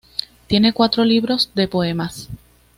[0.47, 2.27] Tiene cuatro libros de poemas.